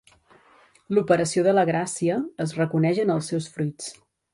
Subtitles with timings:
[0.97, 2.19] L'operació de la gràcia
[2.49, 3.97] es reconeix en els seus fruits.